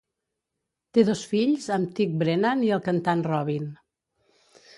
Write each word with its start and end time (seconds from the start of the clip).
Té 0.97 1.03
dos 1.09 1.21
fills 1.33 1.67
amb 1.75 1.91
Thicke, 1.99 2.17
Brennan 2.25 2.65
i 2.71 2.75
el 2.79 2.83
cantant 2.89 3.23
Robin. 3.29 3.71